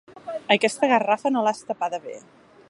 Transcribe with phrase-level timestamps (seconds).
[0.55, 2.17] Aquesta garrafa, no l'has tapada bé.